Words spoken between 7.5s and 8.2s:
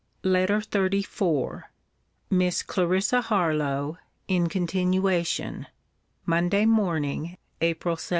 APRIL 17.